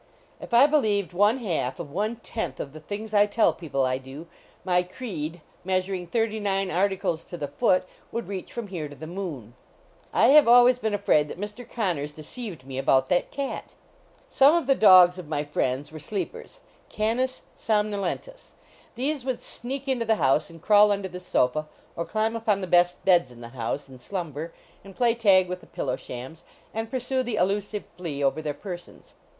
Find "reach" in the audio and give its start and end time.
8.27-8.51